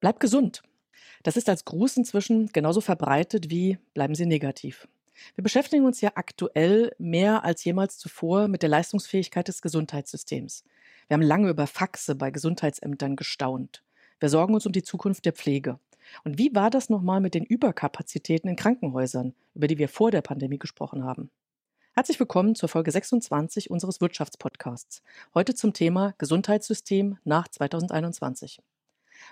[0.00, 0.62] Bleib gesund.
[1.24, 4.86] Das ist als Gruß inzwischen genauso verbreitet wie bleiben Sie negativ.
[5.34, 10.62] Wir beschäftigen uns ja aktuell mehr als jemals zuvor mit der Leistungsfähigkeit des Gesundheitssystems.
[11.08, 13.82] Wir haben lange über Faxe bei Gesundheitsämtern gestaunt.
[14.20, 15.80] Wir sorgen uns um die Zukunft der Pflege.
[16.22, 20.22] Und wie war das nochmal mit den Überkapazitäten in Krankenhäusern, über die wir vor der
[20.22, 21.30] Pandemie gesprochen haben?
[21.94, 25.02] Herzlich willkommen zur Folge 26 unseres Wirtschaftspodcasts.
[25.34, 28.60] Heute zum Thema Gesundheitssystem nach 2021.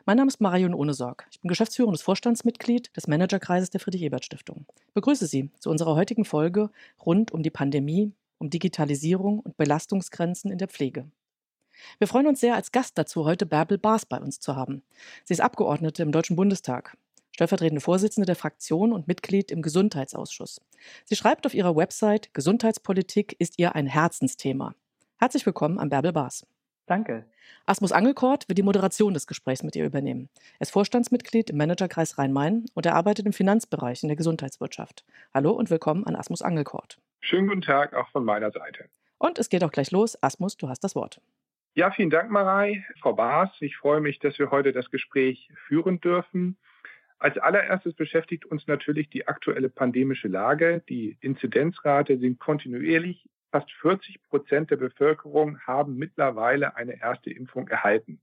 [0.05, 1.27] Mein Name ist Marion Ohnesorg.
[1.31, 4.67] Ich bin geschäftsführendes Vorstandsmitglied des Managerkreises der Friedrich-Ebert-Stiftung.
[4.89, 6.71] Ich begrüße Sie zu unserer heutigen Folge
[7.05, 11.11] rund um die Pandemie, um Digitalisierung und Belastungsgrenzen in der Pflege.
[11.99, 14.83] Wir freuen uns sehr, als Gast dazu heute Bärbel Baas bei uns zu haben.
[15.25, 16.97] Sie ist Abgeordnete im Deutschen Bundestag,
[17.33, 20.61] stellvertretende Vorsitzende der Fraktion und Mitglied im Gesundheitsausschuss.
[21.05, 24.75] Sie schreibt auf ihrer Website, Gesundheitspolitik ist ihr ein Herzensthema.
[25.19, 26.47] Herzlich willkommen an Bärbel Baas.
[26.87, 27.25] Danke.
[27.67, 30.29] Asmus Angelkort wird die Moderation des Gesprächs mit ihr übernehmen.
[30.59, 35.05] Er ist Vorstandsmitglied im Managerkreis Rhein-Main und er arbeitet im Finanzbereich in der Gesundheitswirtschaft.
[35.35, 36.99] Hallo und willkommen an Asmus Angelkort.
[37.21, 38.89] Schönen guten Tag auch von meiner Seite.
[39.19, 40.17] Und es geht auch gleich los.
[40.23, 41.21] Asmus, du hast das Wort.
[41.75, 42.87] Ja, vielen Dank, Marei.
[43.01, 46.57] Frau Baas, ich freue mich, dass wir heute das Gespräch führen dürfen.
[47.19, 50.85] Als allererstes beschäftigt uns natürlich die aktuelle pandemische Lage.
[50.89, 53.29] Die Inzidenzrate sinkt kontinuierlich.
[53.53, 58.21] Fast 40 Prozent der Bevölkerung haben mittlerweile eine erste Impfung erhalten.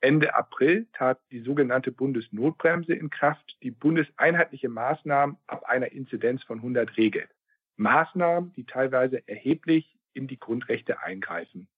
[0.00, 6.58] Ende April tat die sogenannte Bundesnotbremse in Kraft, die bundeseinheitliche Maßnahmen ab einer Inzidenz von
[6.58, 7.28] 100 regelt.
[7.76, 11.68] Maßnahmen, die teilweise erheblich in die Grundrechte eingreifen.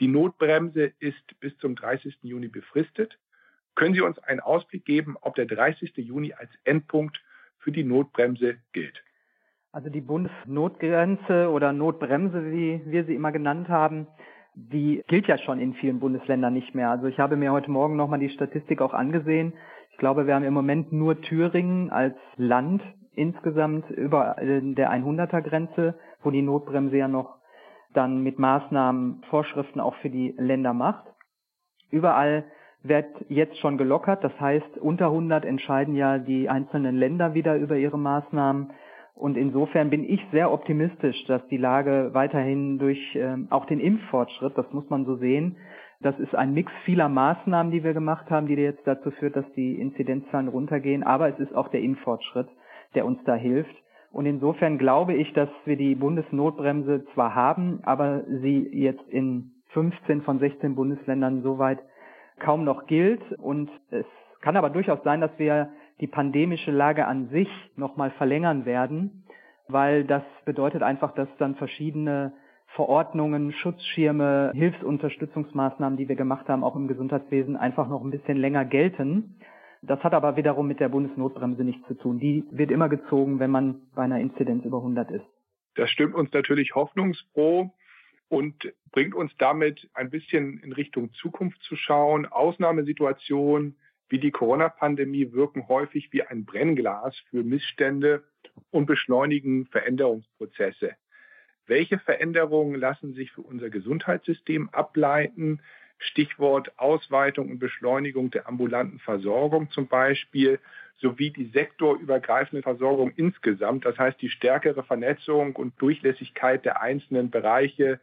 [0.00, 2.18] Die Notbremse ist bis zum 30.
[2.22, 3.18] Juni befristet.
[3.74, 5.96] Können Sie uns einen Ausblick geben, ob der 30.
[5.96, 7.22] Juni als Endpunkt
[7.58, 9.02] für die Notbremse gilt?
[9.74, 14.06] Also die Bundesnotgrenze oder Notbremse, wie wir sie immer genannt haben,
[14.54, 16.90] die gilt ja schon in vielen Bundesländern nicht mehr.
[16.90, 19.54] Also ich habe mir heute Morgen nochmal die Statistik auch angesehen.
[19.90, 22.82] Ich glaube, wir haben im Moment nur Thüringen als Land
[23.16, 27.38] insgesamt über der 100er Grenze, wo die Notbremse ja noch
[27.94, 31.04] dann mit Maßnahmen Vorschriften auch für die Länder macht.
[31.90, 32.44] Überall
[32.84, 34.22] wird jetzt schon gelockert.
[34.22, 38.70] Das heißt, unter 100 entscheiden ja die einzelnen Länder wieder über ihre Maßnahmen.
[39.14, 44.58] Und insofern bin ich sehr optimistisch, dass die Lage weiterhin durch äh, auch den Impffortschritt,
[44.58, 45.56] das muss man so sehen,
[46.00, 49.50] das ist ein Mix vieler Maßnahmen, die wir gemacht haben, die jetzt dazu führt, dass
[49.52, 51.02] die Inzidenzzahlen runtergehen.
[51.02, 52.48] Aber es ist auch der Impffortschritt,
[52.94, 53.74] der uns da hilft.
[54.12, 60.22] Und insofern glaube ich, dass wir die Bundesnotbremse zwar haben, aber sie jetzt in 15
[60.22, 61.78] von 16 Bundesländern soweit
[62.38, 63.22] kaum noch gilt.
[63.38, 64.06] Und es
[64.40, 65.70] kann aber durchaus sein, dass wir
[66.04, 69.24] die pandemische Lage an sich nochmal verlängern werden,
[69.68, 72.34] weil das bedeutet einfach, dass dann verschiedene
[72.76, 78.66] Verordnungen, Schutzschirme, Hilfsunterstützungsmaßnahmen, die wir gemacht haben, auch im Gesundheitswesen, einfach noch ein bisschen länger
[78.66, 79.36] gelten.
[79.80, 82.18] Das hat aber wiederum mit der Bundesnotbremse nichts zu tun.
[82.18, 85.24] Die wird immer gezogen, wenn man bei einer Inzidenz über 100 ist.
[85.74, 87.70] Das stimmt uns natürlich hoffnungsfroh
[88.28, 92.26] und bringt uns damit ein bisschen in Richtung Zukunft zu schauen.
[92.26, 93.76] Ausnahmesituationen
[94.08, 98.22] wie die Corona-Pandemie wirken häufig wie ein Brennglas für Missstände
[98.70, 100.92] und beschleunigen Veränderungsprozesse.
[101.66, 105.60] Welche Veränderungen lassen sich für unser Gesundheitssystem ableiten?
[105.98, 110.58] Stichwort Ausweitung und Beschleunigung der ambulanten Versorgung zum Beispiel,
[110.96, 118.00] sowie die sektorübergreifende Versorgung insgesamt, das heißt die stärkere Vernetzung und Durchlässigkeit der einzelnen Bereiche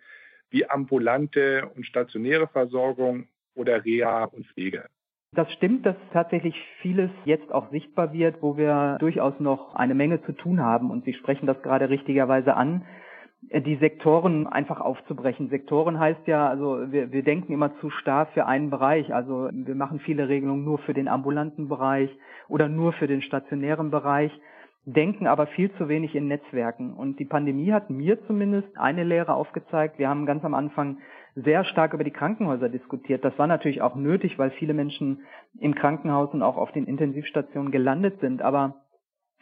[0.50, 4.89] wie ambulante und stationäre Versorgung oder Reha und Pflege.
[5.34, 10.22] Das stimmt, dass tatsächlich vieles jetzt auch sichtbar wird, wo wir durchaus noch eine Menge
[10.24, 10.92] zu tun haben.
[10.92, 12.84] Und Sie sprechen das gerade richtigerweise an.
[13.47, 15.47] Äh, die Sektoren einfach aufzubrechen.
[15.47, 19.14] Sektoren heißt ja, also wir, wir denken immer zu starr für einen Bereich.
[19.14, 22.09] Also wir machen viele Regelungen nur für den ambulanten Bereich
[22.50, 24.34] oder nur für den stationären Bereich,
[24.84, 26.94] denken aber viel zu wenig in Netzwerken.
[26.94, 29.98] Und die Pandemie hat mir zumindest eine Lehre aufgezeigt.
[29.98, 30.98] Wir haben ganz am Anfang
[31.36, 33.24] sehr stark über die Krankenhäuser diskutiert.
[33.24, 35.22] Das war natürlich auch nötig, weil viele Menschen
[35.60, 38.42] im Krankenhaus und auch auf den Intensivstationen gelandet sind.
[38.42, 38.81] Aber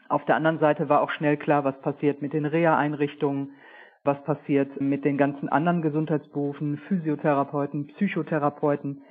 [0.07, 3.51] auf der anderen Seite war auch schnell klar, was passiert mit den Reha-Einrichtungen,
[4.03, 9.01] was passiert mit den ganzen anderen Gesundheitsberufen, Physiotherapeuten, Psychotherapeuten.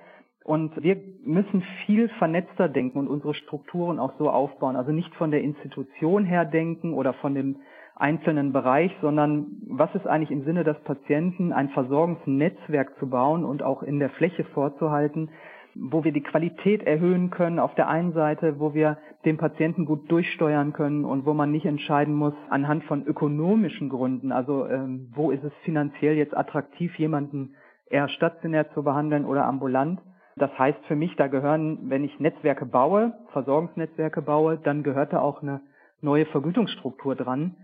[0.45, 4.77] Und wir müssen viel vernetzter denken und unsere Strukturen auch so aufbauen.
[4.77, 7.57] Also nicht von der Institution her denken oder von dem
[7.99, 13.63] einzelnen Bereich, sondern was ist eigentlich im Sinne des Patienten, ein Versorgungsnetzwerk zu bauen und
[13.63, 15.31] auch in der Fläche vorzuhalten,
[15.75, 20.11] wo wir die Qualität erhöhen können auf der einen Seite, wo wir den Patienten gut
[20.11, 25.31] durchsteuern können und wo man nicht entscheiden muss anhand von ökonomischen Gründen, also ähm, wo
[25.31, 27.55] ist es finanziell jetzt attraktiv, jemanden
[27.91, 30.01] eher stationär zu behandeln oder ambulant,
[30.37, 35.21] Das heißt für mich, da gehören, wenn ich Netzwerke baue, Versorgungsnetzwerke baue, dann gehört da
[35.21, 35.61] auch eine
[36.01, 37.57] neue Vergütungsstruktur dran,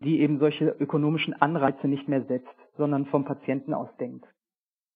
[0.00, 4.26] die eben solche ökonomischen Anreize nicht mehr setzt, sondern vom Patienten aus denkt.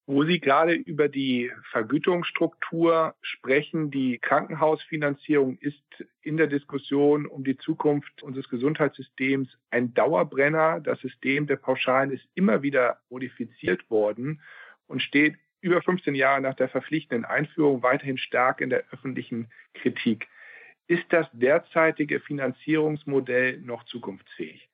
[0.06, 5.80] Wo Sie gerade über die Vergütungsstruktur sprechen, die Krankenhausfinanzierung ist
[6.22, 10.80] in der Diskussion um die Zukunft unseres Gesundheitssystems ein Dauerbrenner.
[10.80, 14.40] Das System der Pauschalen ist immer wieder modifiziert worden
[14.88, 20.26] und steht über 15 Jahre nach der verpflichtenden Einführung weiterhin stark in der öffentlichen Kritik.
[20.88, 24.68] Ist das derzeitige Finanzierungsmodell noch zukunftsfähig?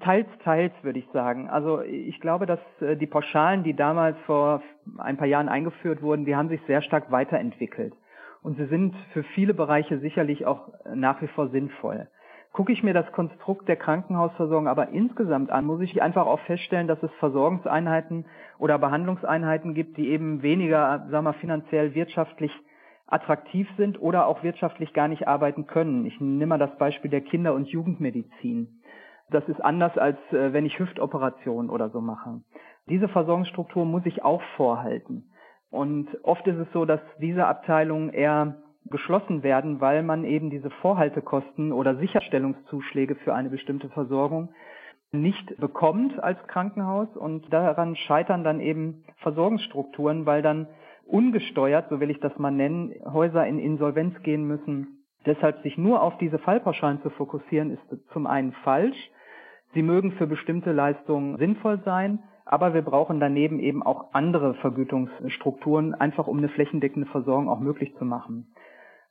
[0.00, 1.48] Teils, teils, würde ich sagen.
[1.50, 4.62] Also ich glaube, dass äh, die Pauschalen, die damals vor
[4.98, 7.94] ein paar Jahren eingeführt wurden, die haben sich sehr stark weiterentwickelt.
[8.42, 12.08] Und sie sind für viele Bereiche sicherlich auch nach wie vor sinnvoll.
[12.52, 16.88] Gucke ich mir das Konstrukt der Krankenhausversorgung aber insgesamt an, muss ich einfach auch feststellen,
[16.88, 18.24] dass es Versorgungseinheiten
[18.58, 22.52] oder Behandlungseinheiten gibt, die eben weniger, sagen wir, finanziell wirtschaftlich
[23.06, 26.06] attraktiv sind oder auch wirtschaftlich gar nicht arbeiten können.
[26.06, 28.79] Ich nehme mal das Beispiel der Kinder- und Jugendmedizin.
[29.30, 32.40] Das ist anders, als äh, wenn ich Hüftoperationen oder so mache.
[32.88, 35.30] Diese Versorgungsstruktur muss ich auch vorhalten.
[35.70, 38.56] Und oft ist es so, dass diese Abteilungen eher
[38.86, 44.48] geschlossen werden, weil man eben diese Vorhaltekosten oder Sicherstellungszuschläge für eine bestimmte Versorgung
[45.12, 50.68] nicht bekommt als Krankenhaus und daran scheitern dann eben Versorgungsstrukturen, weil dann
[51.04, 55.04] ungesteuert, so will ich das mal nennen, Häuser in Insolvenz gehen müssen.
[55.26, 59.10] Deshalb sich nur auf diese Fallpauschalen zu fokussieren, ist zum einen falsch.
[59.72, 65.94] Sie mögen für bestimmte Leistungen sinnvoll sein, aber wir brauchen daneben eben auch andere Vergütungsstrukturen,
[65.94, 68.52] einfach um eine flächendeckende Versorgung auch möglich zu machen.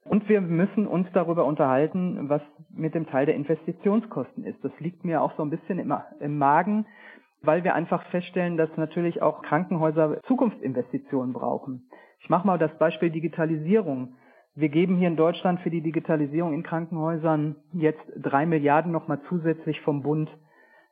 [0.04, 4.64] Und wir müssen uns darüber unterhalten, was mit dem Teil der Investitionskosten ist.
[4.64, 6.86] Das liegt mir auch so ein bisschen im, im Magen,
[7.42, 11.90] weil wir einfach feststellen, dass natürlich auch Krankenhäuser Zukunftsinvestitionen brauchen.
[12.20, 14.16] Ich mache mal das Beispiel Digitalisierung.
[14.56, 19.80] Wir geben hier in Deutschland für die Digitalisierung in Krankenhäusern jetzt drei Milliarden nochmal zusätzlich
[19.82, 20.30] vom Bund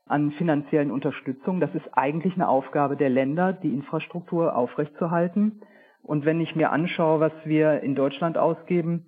[0.10, 1.60] an finanziellen Unterstützung.
[1.60, 5.62] Das ist eigentlich eine Aufgabe der Länder, die Infrastruktur aufrechtzuerhalten.
[6.04, 9.08] Und wenn ich mir anschaue, was wir in Deutschland ausgeben,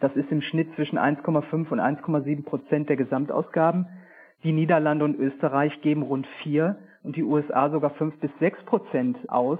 [0.00, 3.86] das ist im Schnitt zwischen 1,5 und 1,7 Prozent der Gesamtausgaben.
[4.44, 9.16] Die Niederlande und Österreich geben rund vier und die USA sogar fünf bis sechs Prozent
[9.30, 9.58] aus,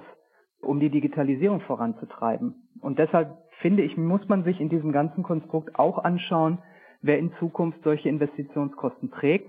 [0.61, 2.69] um die Digitalisierung voranzutreiben.
[2.83, 6.59] Und deshalb finde ich, muss man sich in diesem ganzen Konstrukt auch anschauen,
[7.01, 9.49] wer in Zukunft solche Investitionskosten trägt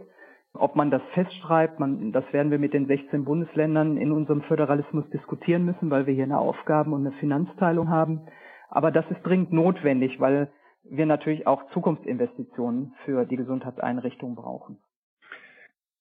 [0.60, 5.10] ob man das festschreibt, man, das werden wir mit den 16 Bundesländern in unserem Föderalismus
[5.10, 8.28] diskutieren müssen, weil wir hier eine Aufgaben- und eine Finanzteilung haben.
[8.70, 10.52] Aber das ist dringend notwendig, weil
[10.84, 14.78] wir natürlich auch Zukunftsinvestitionen für die Gesundheitseinrichtungen brauchen.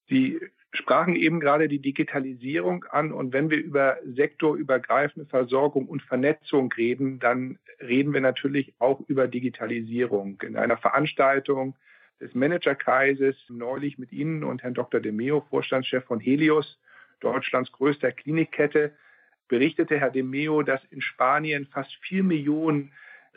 [0.09, 6.71] Sie sprachen eben gerade die Digitalisierung an und wenn wir über sektorübergreifende Versorgung und Vernetzung
[6.73, 10.41] reden, dann reden wir natürlich auch über Digitalisierung.
[10.43, 11.77] In einer Veranstaltung
[12.21, 15.01] des Managerkreises neulich mit Ihnen und Herrn Dr.
[15.01, 16.81] De Meo, Vorstandschef von Helios,
[17.21, 18.97] Deutschlands größter Klinikkette,
[19.49, 22.93] berichtete Herr De Meo, dass in Spanien fast vier Millionen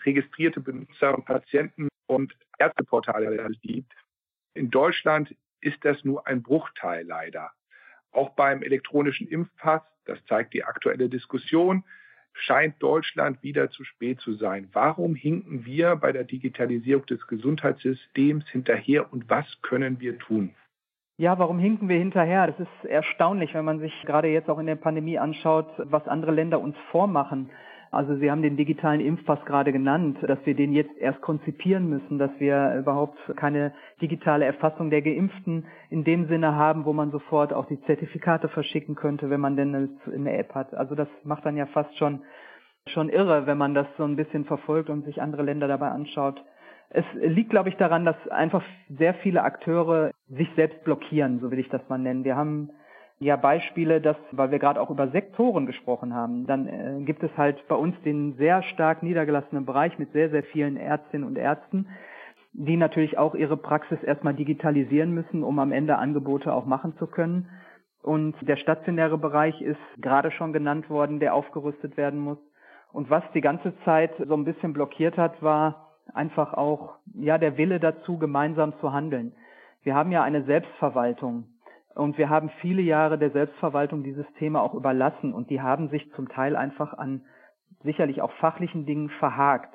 [0.06, 3.94] registrierte Benutzer und Patienten und Ärzteportale gibt.
[4.54, 7.52] In Deutschland ist das nur ein Bruchteil leider.
[8.12, 11.84] Auch beim elektronischen Impfpass, das zeigt die aktuelle Diskussion,
[12.34, 14.70] scheint Deutschland wieder zu spät zu sein.
[14.74, 20.56] Warum hinken wir bei der Digitalisierung des Gesundheitssystems hinterher und was können wir tun?
[21.18, 22.48] Ja, warum hinken wir hinterher?
[22.48, 26.32] Das ist erstaunlich, wenn man sich gerade jetzt auch in der Pandemie anschaut, was andere
[26.32, 27.50] Länder uns vormachen.
[27.92, 32.20] Also Sie haben den digitalen Impfpass gerade genannt, dass wir den jetzt erst konzipieren müssen,
[32.20, 37.52] dass wir überhaupt keine digitale Erfassung der Geimpften in dem Sinne haben, wo man sofort
[37.52, 40.74] auch die Zertifikate verschicken könnte, wenn man denn eine App hat.
[40.76, 42.22] Also das macht dann ja fast schon
[42.88, 46.44] schon irre, wenn man das so ein bisschen verfolgt und sich andere Länder dabei anschaut.
[46.90, 51.60] Es liegt, glaube ich, daran, dass einfach sehr viele Akteure sich selbst blockieren, so will
[51.60, 52.24] ich das mal nennen.
[52.24, 52.72] Wir haben
[53.20, 57.32] ja Beispiele, dass, weil wir gerade auch über Sektoren gesprochen haben, dann äh, gibt es
[57.38, 61.88] halt bei uns den sehr stark niedergelassenen Bereich mit sehr, sehr vielen Ärztinnen und Ärzten,
[62.54, 67.08] die natürlich auch ihre Praxis erstmal digitalisieren müssen, um am Ende Angebote auch machen zu
[67.08, 67.50] können.
[68.02, 72.40] Und der stationäre Bereich ist gerade schon genannt worden, der aufgerüstet werden muss.
[72.94, 77.58] Und was die ganze Zeit so ein bisschen blockiert hat, war einfach auch, ja, der
[77.58, 79.34] Wille dazu, gemeinsam zu handeln.
[79.84, 81.46] Wir haben ja eine Selbstverwaltung
[81.96, 86.12] und wir haben viele Jahre der Selbstverwaltung dieses Thema auch überlassen und die haben sich
[86.14, 87.22] zum Teil einfach an
[87.84, 89.74] sicherlich auch fachlichen Dingen verhakt.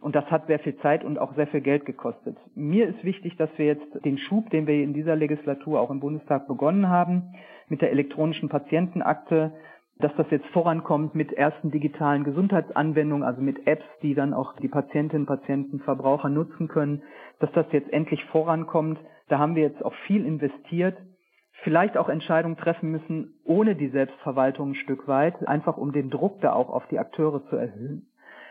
[0.00, 2.36] Und das hat sehr viel Zeit und auch sehr viel Geld gekostet.
[2.54, 5.98] Mir ist wichtig, dass wir jetzt den Schub, den wir in dieser Legislatur auch im
[5.98, 7.34] Bundestag begonnen haben,
[7.68, 9.52] mit der elektronischen Patientenakte
[9.98, 14.68] dass das jetzt vorankommt mit ersten digitalen Gesundheitsanwendungen, also mit Apps, die dann auch die
[14.68, 17.02] Patientinnen, Patienten, Verbraucher nutzen können,
[17.40, 18.98] dass das jetzt endlich vorankommt.
[19.28, 20.96] Da haben wir jetzt auch viel investiert,
[21.68, 26.40] vielleicht auch Entscheidungen treffen müssen ohne die Selbstverwaltung ein Stück weit, einfach um den Druck
[26.40, 28.06] da auch auf die Akteure zu erhöhen.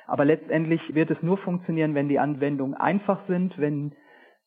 [0.05, 3.93] Aber letztendlich wird es nur funktionieren, wenn die Anwendungen einfach sind, wenn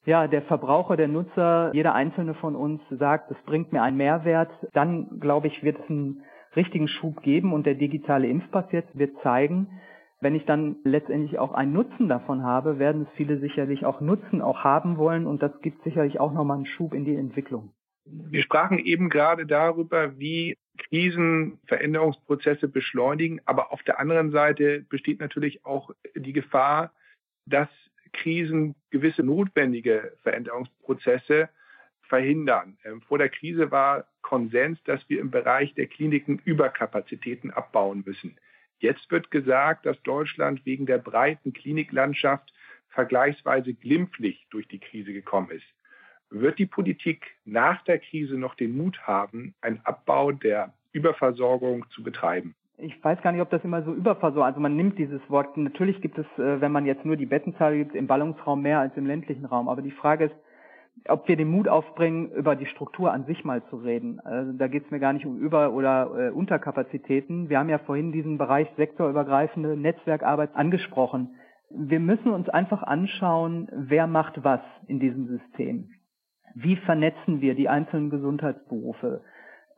[0.05, 4.53] ja, der Verbraucher, der Nutzer, jeder einzelne von uns sagt, es bringt mir einen Mehrwert,
[4.73, 6.23] dann glaube ich, wird es einen
[6.55, 9.81] richtigen Schub geben und der digitale Impfpass jetzt wird zeigen,
[10.21, 14.43] wenn ich dann letztendlich auch einen Nutzen davon habe, werden es viele sicherlich auch Nutzen
[14.43, 17.73] auch haben wollen und das gibt sicherlich auch nochmal einen Schub in die Entwicklung.
[18.05, 25.21] Wir sprachen eben gerade darüber, wie Krisen Veränderungsprozesse beschleunigen, aber auf der anderen Seite besteht
[25.21, 26.93] natürlich auch die Gefahr,
[27.47, 27.69] dass
[28.13, 31.49] Krisen gewisse notwendige Veränderungsprozesse
[32.03, 32.77] verhindern.
[32.85, 38.37] Ähm, vor der Krise war Konsens, dass wir im Bereich der Kliniken Überkapazitäten abbauen müssen.
[38.81, 42.53] Jetzt wird gesagt, dass Deutschland wegen der breiten Kliniklandschaft
[42.89, 45.67] vergleichsweise glimpflich durch die Krise gekommen ist.
[46.31, 52.03] Wird die Politik nach der Krise noch den Mut haben, einen Abbau der Überversorgung zu
[52.03, 52.55] betreiben?
[52.83, 54.47] ich weiß gar nicht, ob das immer so überversorgt.
[54.47, 55.57] Also man nimmt dieses Wort.
[55.57, 58.97] Natürlich gibt es, äh, wenn man jetzt nur die Bettenzahl gibt, im Ballungsraum mehr als
[58.97, 59.69] im ländlichen Raum.
[59.69, 60.35] Aber die Frage ist,
[61.09, 64.21] ob wir den Mut aufbringen, über die Struktur an sich mal zu reden.
[64.21, 67.49] Also da geht es mir gar nicht um Über- oder äh, Unterkapazitäten.
[67.49, 71.37] Wir haben ja vorhin diesen Bereich sektorübergreifende Netzwerkarbeit angesprochen.
[71.71, 75.91] Wir müssen uns einfach anschauen, wer macht was in diesem System.
[76.55, 79.23] Wie vernetzen wir die einzelnen Gesundheitsberufe?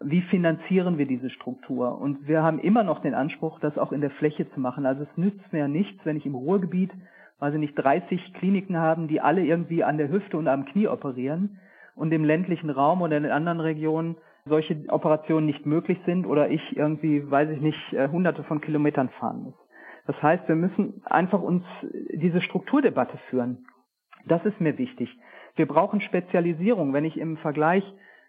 [0.05, 2.01] wie finanzieren wir diese Struktur?
[2.01, 4.87] Und wir haben immer noch den Anspruch, das auch in der Fläche zu machen.
[4.87, 6.91] Also es nützt mir ja nichts, wenn ich im Ruhrgebiet,
[7.39, 10.89] weiß ich nicht, 30 Kliniken haben, die alle irgendwie an der Hüfte und am Knie
[10.89, 11.59] operieren
[11.95, 16.77] und im ländlichen Raum oder in anderen Regionen solche Operationen nicht möglich sind oder ich
[16.77, 19.55] irgendwie, weiß ich nicht, äh, hunderte von Kilometern fahren muss.
[20.07, 21.63] Das heißt, wir müssen einfach uns
[22.13, 23.67] diese Strukturdebatte führen.
[24.27, 25.17] Das ist mir wichtig.
[25.55, 26.93] Wir brauchen Spezialisierung.
[26.93, 27.85] Wenn ich im Vergleich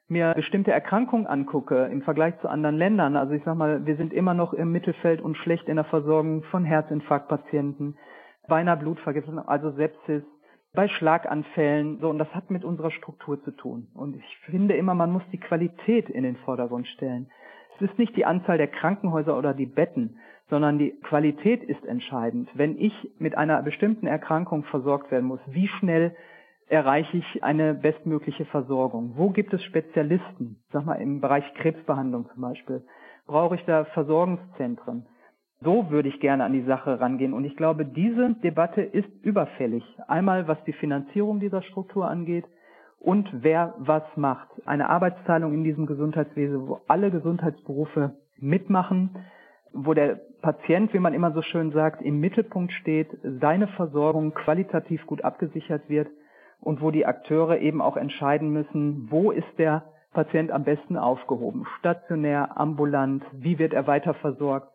[0.07, 4.13] mir bestimmte Erkrankungen angucke im Vergleich zu anderen Ländern, also ich sag mal, wir sind
[4.13, 7.97] immer noch im Mittelfeld und schlecht in der Versorgung von Herzinfarktpatienten,
[8.47, 10.23] beinahe Blutvergiftung, also Sepsis,
[10.73, 13.87] bei Schlaganfällen, so, und das hat mit unserer Struktur zu tun.
[13.93, 17.29] Und ich finde immer, man muss die Qualität in den Vordergrund stellen.
[17.75, 20.17] Es ist nicht die Anzahl der Krankenhäuser oder die Betten,
[20.49, 22.49] sondern die Qualität ist entscheidend.
[22.53, 26.15] Wenn ich mit einer bestimmten Erkrankung versorgt werden muss, wie schnell
[26.67, 29.13] erreiche ich eine bestmögliche Versorgung?
[29.15, 30.63] Wo gibt es Spezialisten?
[30.71, 32.83] Sag mal, im Bereich Krebsbehandlung zum Beispiel.
[33.25, 35.05] Brauche ich da Versorgungszentren?
[35.61, 37.33] So würde ich gerne an die Sache rangehen.
[37.33, 39.83] Und ich glaube, diese Debatte ist überfällig.
[40.07, 42.45] Einmal, was die Finanzierung dieser Struktur angeht
[42.99, 44.49] und wer was macht.
[44.65, 49.25] Eine Arbeitsteilung in diesem Gesundheitswesen, wo alle Gesundheitsberufe mitmachen,
[49.71, 55.05] wo der Patient, wie man immer so schön sagt, im Mittelpunkt steht, seine Versorgung qualitativ
[55.05, 56.09] gut abgesichert wird
[56.63, 61.65] und wo die Akteure eben auch entscheiden müssen, wo ist der Patient am besten aufgehoben,
[61.79, 64.69] stationär, ambulant, wie wird er weiter versorgt.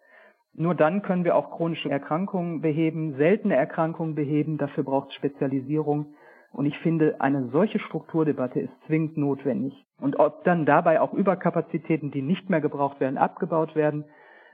[0.53, 6.15] Nur dann können wir auch chronische Erkrankungen beheben, seltene Erkrankungen beheben, dafür braucht es Spezialisierung.
[6.53, 9.75] Und ich finde, eine solche Strukturdebatte ist zwingend notwendig.
[10.01, 14.05] Und ob dann dabei auch Überkapazitäten, die nicht mehr gebraucht werden, abgebaut werden,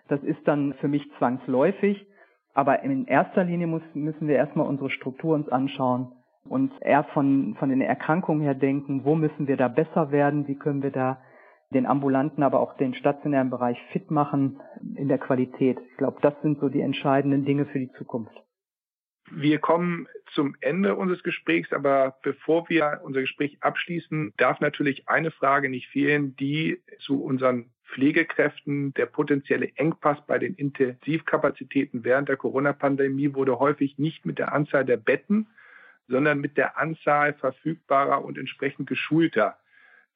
[0.08, 2.06] das ist dann für mich zwangsläufig.
[2.52, 6.12] Aber in erster Linie muss, müssen wir erstmal unsere Struktur uns anschauen
[6.48, 10.58] und eher von, von den Erkrankungen her denken, wo müssen wir da besser werden, wie
[10.58, 11.22] können wir da
[11.72, 14.60] den ambulanten, aber auch den stationären Bereich fit machen
[14.96, 15.78] in der Qualität.
[15.90, 18.34] Ich glaube, das sind so die entscheidenden Dinge für die Zukunft.
[19.30, 25.30] Wir kommen zum Ende unseres Gesprächs, aber bevor wir unser Gespräch abschließen, darf natürlich eine
[25.30, 32.36] Frage nicht fehlen, die zu unseren Pflegekräften, der potenzielle Engpass bei den Intensivkapazitäten während der
[32.36, 35.46] Corona-Pandemie wurde häufig nicht mit der Anzahl der Betten,
[36.08, 39.58] sondern mit der Anzahl verfügbarer und entsprechend geschulter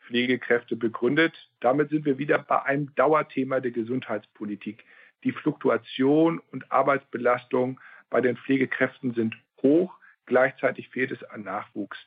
[0.06, 1.50] Pflegekräfte begründet.
[1.60, 4.84] Damit sind wir wieder bei einem Dauerthema der Gesundheitspolitik.
[5.24, 7.80] Die Fluktuation und Arbeitsbelastung
[8.10, 9.94] bei den Pflegekräften sind hoch,
[10.26, 11.98] gleichzeitig fehlt es an Nachwuchs.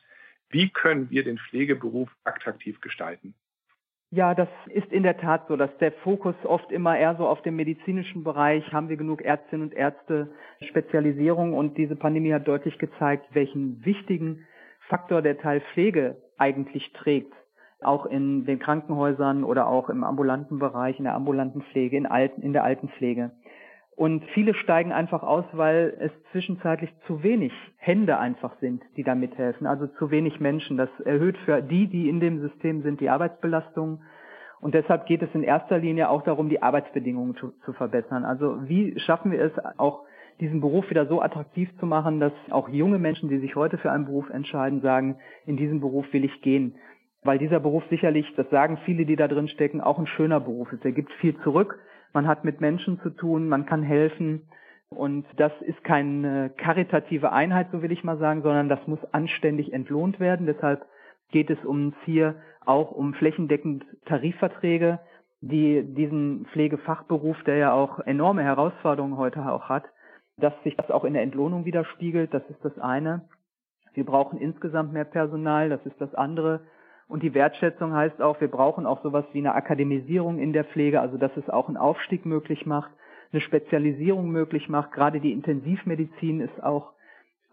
[0.48, 3.34] Wie können wir den Pflegeberuf attraktiv gestalten?
[4.14, 7.40] Ja, das ist in der Tat so, dass der Fokus oft immer eher so auf
[7.40, 10.28] dem medizinischen Bereich, haben wir genug Ärztinnen und Ärzte,
[10.68, 14.46] Spezialisierung und diese Pandemie hat deutlich gezeigt, welchen wichtigen
[14.90, 17.32] Faktor der Teil Pflege eigentlich trägt.
[17.80, 22.42] Auch in den Krankenhäusern oder auch im ambulanten Bereich, in der ambulanten Pflege, in, Alten,
[22.42, 23.30] in der Altenpflege.
[23.94, 29.14] Und viele steigen einfach aus, weil es zwischenzeitlich zu wenig Hände einfach sind, die da
[29.14, 29.66] mithelfen.
[29.66, 30.76] Also zu wenig Menschen.
[30.78, 34.02] Das erhöht für die, die in dem System sind, die Arbeitsbelastung.
[34.60, 38.24] Und deshalb geht es in erster Linie auch darum, die Arbeitsbedingungen zu, zu verbessern.
[38.24, 40.04] Also wie schaffen wir es auch,
[40.40, 43.92] diesen Beruf wieder so attraktiv zu machen, dass auch junge Menschen, die sich heute für
[43.92, 46.76] einen Beruf entscheiden, sagen, in diesen Beruf will ich gehen.
[47.22, 50.72] Weil dieser Beruf sicherlich, das sagen viele, die da drin stecken, auch ein schöner Beruf
[50.72, 50.84] ist.
[50.84, 51.78] Er gibt viel zurück.
[52.12, 54.48] Man hat mit Menschen zu tun, man kann helfen.
[54.90, 59.72] Und das ist keine karitative Einheit, so will ich mal sagen, sondern das muss anständig
[59.72, 60.46] entlohnt werden.
[60.46, 60.84] Deshalb
[61.30, 65.00] geht es uns hier auch um flächendeckend Tarifverträge,
[65.40, 69.84] die diesen Pflegefachberuf, der ja auch enorme Herausforderungen heute auch hat,
[70.36, 72.32] dass sich das auch in der Entlohnung widerspiegelt.
[72.32, 73.28] Das ist das eine.
[73.94, 75.68] Wir brauchen insgesamt mehr Personal.
[75.68, 76.60] Das ist das andere.
[77.12, 81.02] Und die Wertschätzung heißt auch, wir brauchen auch sowas wie eine Akademisierung in der Pflege,
[81.02, 82.90] also dass es auch einen Aufstieg möglich macht,
[83.32, 84.92] eine Spezialisierung möglich macht.
[84.92, 86.94] Gerade die Intensivmedizin ist auch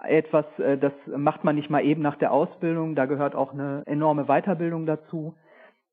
[0.02, 2.96] etwas, äh, das macht man nicht mal eben nach der Ausbildung.
[2.96, 5.36] Da gehört auch eine enorme Weiterbildung dazu.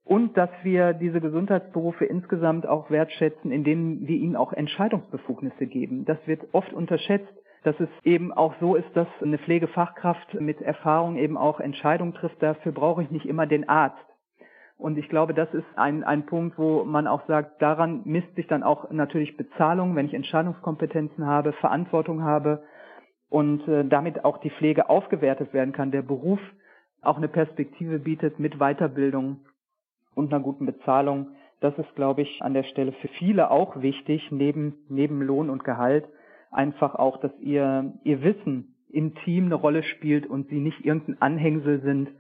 [0.05, 6.05] Und dass wir diese Gesundheitsberufe insgesamt auch wertschätzen, indem wir ihnen auch Entscheidungsbefugnisse geben.
[6.05, 7.35] Das wird oft unterschätzt
[7.67, 12.41] dass es eben auch so ist, dass eine Pflegefachkraft mit Erfahrung eben auch Entscheidungen trifft.
[12.41, 13.99] Dafür brauche ich nicht immer den Arzt.
[14.79, 18.47] Und ich glaube, das ist ein, ein Punkt, wo man auch sagt, daran misst sich
[18.47, 22.63] dann auch natürlich Bezahlung, wenn ich Entscheidungskompetenzen habe, Verantwortung habe
[23.31, 26.39] und äh, damit auch die Pflege aufgewertet werden kann, der Beruf
[27.03, 29.41] auch eine Perspektive bietet mit Weiterbildung
[30.15, 31.31] und einer guten Bezahlung.
[31.59, 35.65] Das ist, glaube ich, an der Stelle für viele auch wichtig, neben, neben Lohn und
[35.65, 36.07] Gehalt
[36.57, 41.21] einfach auch, dass ihr, ihr Wissen im Team eine Rolle spielt und sie nicht irgendein
[41.21, 42.11] Anhängsel sind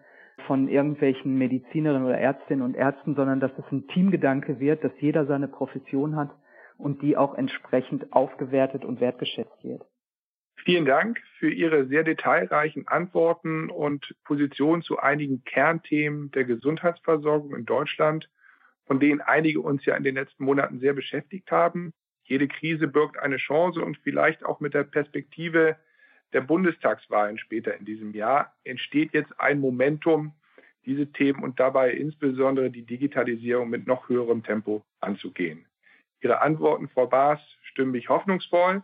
[0.47, 5.26] von irgendwelchen Medizinerinnen oder Ärztinnen und Ärzten, sondern dass es ein Teamgedanke wird, dass jeder
[5.26, 6.31] seine Profession hat
[6.76, 9.83] und die auch entsprechend aufgewertet und wertgeschätzt wird.
[10.64, 17.64] Vielen Dank für Ihre sehr detailreichen Antworten und Positionen zu einigen Kernthemen der Gesundheitsversorgung in
[17.64, 18.28] Deutschland,
[18.87, 21.93] von denen einige uns ja in den letzten Monaten sehr beschäftigt haben.
[22.26, 25.76] Jede Krise birgt eine Chance und vielleicht auch mit der Perspektive
[26.33, 30.32] der Bundestagswahlen später in diesem Jahr entsteht jetzt ein Momentum,
[30.84, 35.67] diese Themen und dabei insbesondere die Digitalisierung mit noch höherem Tempo anzugehen.
[36.21, 38.82] Ihre Antworten, Frau Baas, stimmen mich hoffnungsvoll.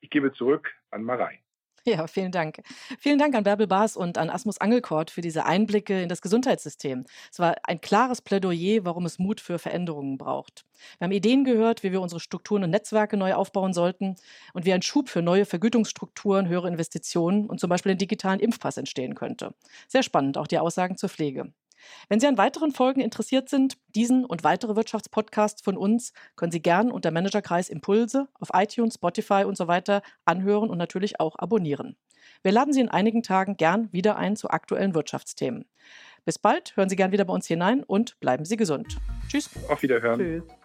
[0.00, 1.40] Ich gebe zurück an Marei.
[1.88, 2.60] Ja, vielen Dank.
[2.98, 7.06] Vielen Dank an Bärbel Baas und an Asmus Angelkort für diese Einblicke in das Gesundheitssystem.
[7.32, 10.66] Es war ein klares Plädoyer, warum es Mut für Veränderungen braucht.
[10.98, 14.16] Wir haben Ideen gehört, wie wir unsere Strukturen und Netzwerke neu aufbauen sollten
[14.52, 18.76] und wie ein Schub für neue Vergütungsstrukturen, höhere Investitionen und zum Beispiel den digitalen Impfpass
[18.76, 19.54] entstehen könnte.
[19.88, 21.52] Sehr spannend, auch die Aussagen zur Pflege.
[22.08, 26.62] Wenn Sie an weiteren Folgen interessiert sind, diesen und weitere Wirtschaftspodcasts von uns können Sie
[26.62, 31.96] gern unter Managerkreis Impulse auf iTunes, Spotify und so weiter anhören und natürlich auch abonnieren.
[32.42, 35.64] Wir laden Sie in einigen Tagen gern wieder ein zu aktuellen Wirtschaftsthemen.
[36.24, 38.98] Bis bald, hören Sie gern wieder bei uns hinein und bleiben Sie gesund.
[39.28, 39.50] Tschüss.
[39.68, 40.18] Auf Wiederhören.
[40.18, 40.57] Tschüss.